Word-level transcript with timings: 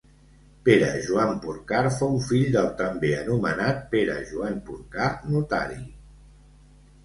Pere 0.69 0.87
Joan 1.07 1.35
Porcar 1.43 1.81
fou 1.97 2.15
fill 2.31 2.49
del 2.57 2.71
també 2.81 3.13
anomenat 3.19 3.87
Pere 3.95 4.19
Joan 4.33 4.61
Porcar, 4.73 5.15
notari. 5.37 5.83